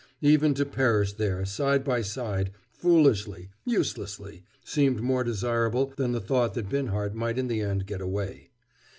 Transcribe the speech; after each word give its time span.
Even 0.23 0.55
to 0.55 0.65
perish 0.65 1.13
there 1.13 1.45
side 1.45 1.83
by 1.83 2.01
side, 2.01 2.49
foolishly, 2.71 3.51
uselessly, 3.65 4.41
seemed 4.63 4.99
more 4.99 5.23
desirable 5.23 5.93
than 5.95 6.11
the 6.11 6.19
thought 6.19 6.55
that 6.55 6.69
Binhart 6.69 7.13
might 7.13 7.37
in 7.37 7.47
the 7.47 7.61
end 7.61 7.85
get 7.85 8.01
away. 8.01 8.49